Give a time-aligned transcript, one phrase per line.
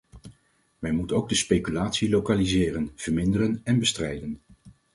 [0.79, 4.41] Men moet ook de speculatie lokaliseren, verminderen en bestrijden.